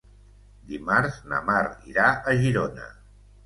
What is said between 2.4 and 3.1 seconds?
Girona.